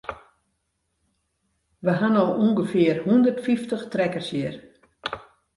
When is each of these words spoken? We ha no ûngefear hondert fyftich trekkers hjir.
We 1.85 1.93
ha 1.99 2.09
no 2.13 2.23
ûngefear 2.45 2.97
hondert 3.05 3.43
fyftich 3.45 3.85
trekkers 3.91 4.29
hjir. 4.33 4.55